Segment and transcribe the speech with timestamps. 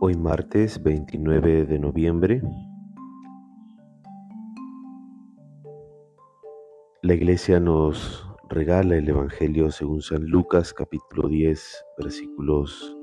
[0.00, 2.40] Hoy martes 29 de noviembre,
[7.02, 12.96] la iglesia nos regala el Evangelio según San Lucas capítulo 10 versículos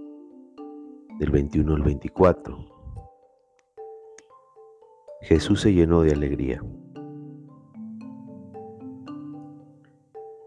[1.19, 2.65] del 21 al 24.
[5.23, 6.63] Jesús se llenó de alegría.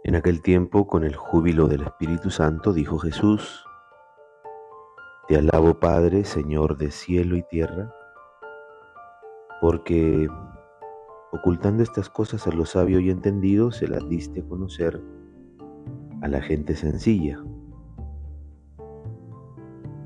[0.03, 3.68] En aquel tiempo, con el júbilo del Espíritu Santo, dijo Jesús,
[5.29, 7.95] te alabo Padre, Señor de cielo y tierra,
[9.61, 10.27] porque
[11.33, 15.03] ocultando estas cosas a los sabios y entendidos se las diste a conocer
[16.23, 17.45] a la gente sencilla.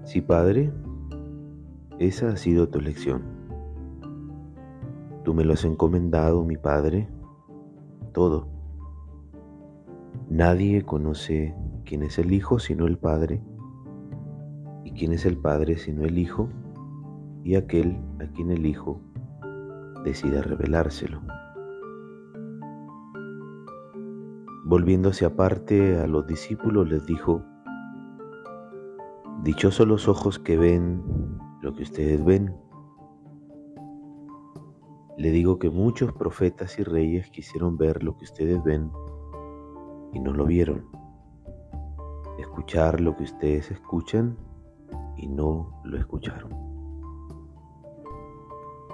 [0.03, 0.73] Sí, Padre,
[2.01, 3.23] esa ha sido tu elección.
[5.23, 7.09] Tú me lo has encomendado, mi Padre,
[8.13, 8.49] todo.
[10.29, 11.55] Nadie conoce
[11.85, 13.41] quién es el Hijo sino el Padre
[14.97, 16.49] quién es el Padre sino el Hijo
[17.45, 19.01] y aquel a quien el Hijo
[20.05, 21.21] decida revelárselo.
[24.65, 27.43] Volviéndose aparte a los discípulos les dijo,
[29.43, 31.03] Dichosos los ojos que ven
[31.63, 32.55] lo que ustedes ven.
[35.19, 38.91] Le digo que muchos profetas y reyes quisieron ver lo que ustedes ven
[40.13, 40.87] y no lo vieron.
[42.39, 44.37] Escuchar lo que ustedes escuchan
[45.17, 46.51] y no lo escucharon.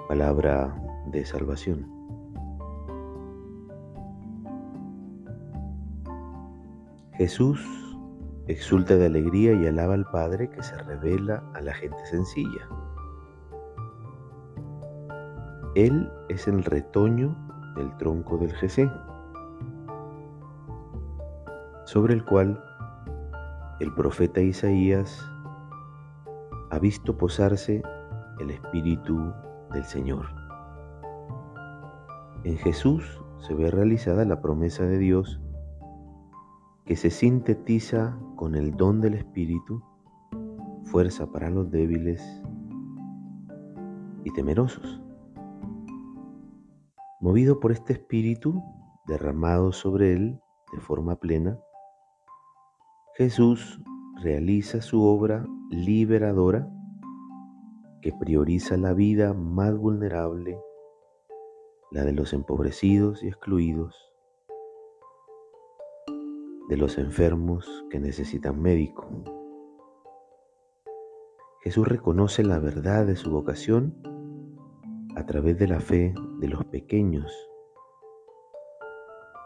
[0.07, 0.75] Palabra
[1.11, 1.99] de salvación.
[7.13, 7.59] Jesús
[8.47, 12.67] exulta de alegría y alaba al Padre que se revela a la gente sencilla.
[15.75, 17.35] Él es el retoño
[17.75, 18.89] del tronco del Jesé,
[21.85, 22.63] sobre el cual
[23.79, 25.23] el profeta Isaías
[26.79, 27.83] visto posarse
[28.39, 29.33] el Espíritu
[29.71, 30.25] del Señor.
[32.43, 35.41] En Jesús se ve realizada la promesa de Dios
[36.85, 39.83] que se sintetiza con el don del Espíritu,
[40.85, 42.41] fuerza para los débiles
[44.23, 45.01] y temerosos.
[47.21, 48.63] Movido por este Espíritu
[49.05, 50.39] derramado sobre él
[50.71, 51.59] de forma plena,
[53.17, 53.81] Jesús
[54.21, 56.69] realiza su obra liberadora
[58.01, 60.59] que prioriza la vida más vulnerable,
[61.91, 63.95] la de los empobrecidos y excluidos,
[66.67, 69.07] de los enfermos que necesitan médico.
[71.61, 73.95] Jesús reconoce la verdad de su vocación
[75.15, 77.31] a través de la fe de los pequeños,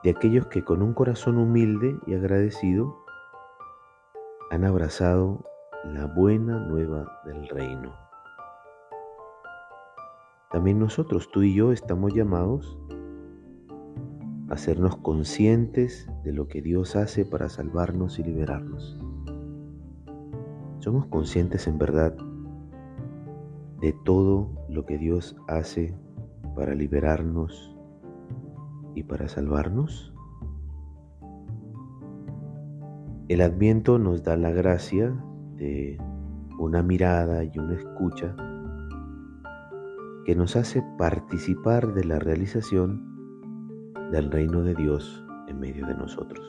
[0.04, 3.03] de aquellos que con un corazón humilde y agradecido
[4.54, 5.44] han abrazado
[5.84, 7.92] la buena nueva del reino.
[10.52, 12.78] También nosotros, tú y yo, estamos llamados
[14.50, 19.00] a hacernos conscientes de lo que Dios hace para salvarnos y liberarnos.
[20.78, 22.16] Somos conscientes en verdad
[23.82, 25.98] de todo lo que Dios hace
[26.56, 27.76] para liberarnos
[28.94, 30.13] y para salvarnos.
[33.34, 35.12] El adviento nos da la gracia
[35.56, 35.98] de
[36.60, 38.36] una mirada y una escucha
[40.24, 43.02] que nos hace participar de la realización
[44.12, 46.46] del reino de Dios en medio de nosotros.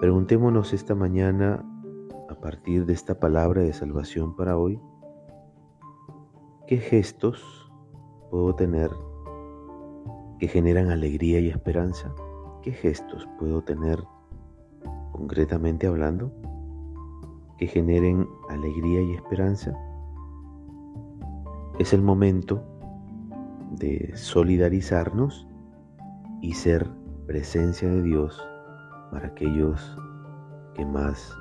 [0.00, 1.64] Preguntémonos esta mañana,
[2.28, 4.80] a partir de esta palabra de salvación para hoy,
[6.68, 7.68] ¿qué gestos
[8.30, 8.92] puedo tener
[10.38, 12.14] que generan alegría y esperanza?
[12.62, 13.98] ¿Qué gestos puedo tener
[15.20, 16.32] concretamente hablando,
[17.58, 19.74] que generen alegría y esperanza.
[21.78, 22.64] Es el momento
[23.72, 25.46] de solidarizarnos
[26.40, 26.88] y ser
[27.26, 28.42] presencia de Dios
[29.10, 29.94] para aquellos
[30.74, 31.34] que más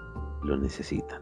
[0.44, 1.22] lo necesitan.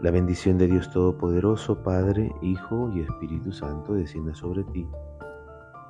[0.00, 4.88] La bendición de Dios Todopoderoso, Padre, Hijo y Espíritu Santo descienda sobre ti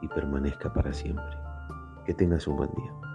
[0.03, 1.37] y permanezca para siempre.
[2.05, 3.07] Que tengas un buen día.